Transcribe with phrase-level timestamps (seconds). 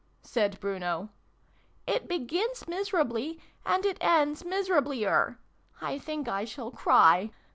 [0.23, 1.09] said Bruno.
[1.85, 5.37] "It begins miserably, and it ends miserablier.
[5.79, 7.29] I think I shall cry.